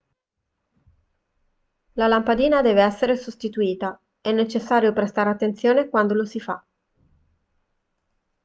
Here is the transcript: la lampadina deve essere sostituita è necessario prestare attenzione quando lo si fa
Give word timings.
la 1.93 2.07
lampadina 2.07 2.63
deve 2.63 2.81
essere 2.81 3.15
sostituita 3.15 4.01
è 4.19 4.31
necessario 4.31 4.93
prestare 4.93 5.29
attenzione 5.29 5.89
quando 5.89 6.15
lo 6.15 6.25
si 6.25 6.39
fa 6.39 6.65